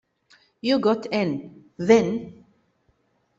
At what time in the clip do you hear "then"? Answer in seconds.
1.77-2.43